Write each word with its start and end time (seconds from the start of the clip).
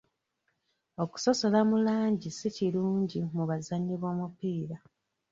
Okusosola 1.03 1.59
mu 1.69 1.77
langi 1.87 2.27
si 2.31 2.47
kikolwa 2.55 2.57
kirungi 2.59 3.19
mu 3.35 3.43
bazannyi 3.49 3.95
b'omupiira. 4.01 4.77